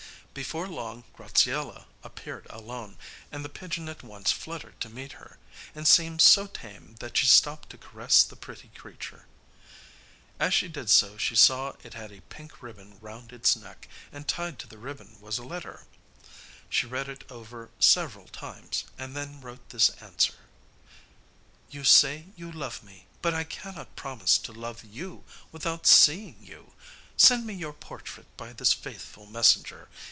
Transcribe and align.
Before 0.33 0.65
long 0.69 1.03
Graziella 1.11 1.87
appeared 2.05 2.47
alone, 2.49 2.97
and 3.33 3.43
the 3.43 3.49
pigeon 3.49 3.89
at 3.89 4.01
once 4.01 4.31
fluttered 4.31 4.79
to 4.79 4.87
meet 4.87 5.11
her, 5.11 5.37
and 5.75 5.85
seemed 5.85 6.21
so 6.21 6.47
tame 6.47 6.95
that 7.01 7.17
she 7.17 7.25
stopped 7.25 7.69
to 7.71 7.77
caress 7.77 8.23
the 8.23 8.37
pretty 8.37 8.69
creature. 8.69 9.25
As 10.39 10.53
she 10.53 10.69
did 10.69 10.89
so 10.89 11.17
she 11.17 11.35
saw 11.35 11.73
it 11.83 11.95
had 11.95 12.13
a 12.13 12.21
pink 12.21 12.63
ribbon 12.63 12.97
round 13.01 13.33
its 13.33 13.57
neck, 13.57 13.89
and 14.09 14.25
tied 14.25 14.57
to 14.59 14.67
the 14.67 14.77
ribbon 14.77 15.17
was 15.19 15.37
a 15.37 15.43
letter. 15.43 15.83
She 16.69 16.87
read 16.87 17.09
it 17.09 17.29
over 17.29 17.69
several 17.77 18.29
times 18.29 18.85
and 18.97 19.17
then 19.17 19.41
wrote 19.41 19.67
this 19.71 19.89
answer: 20.01 20.35
'You 21.69 21.83
say 21.83 22.27
you 22.37 22.53
love 22.53 22.83
me; 22.83 23.05
but 23.21 23.33
I 23.33 23.43
cannot 23.43 23.97
promise 23.97 24.37
to 24.37 24.53
love 24.53 24.85
you 24.85 25.25
without 25.51 25.85
seeing 25.85 26.37
you. 26.41 26.71
Send 27.17 27.45
me 27.45 27.53
your 27.53 27.73
portrait 27.73 28.27
by 28.37 28.53
this 28.53 28.71
faithful 28.71 29.25
messenger. 29.25 29.89